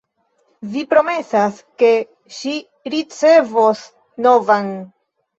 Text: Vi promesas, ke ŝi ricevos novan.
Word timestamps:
Vi 0.75 0.79
promesas, 0.93 1.59
ke 1.83 1.91
ŝi 2.37 2.53
ricevos 2.93 3.83
novan. 4.27 4.73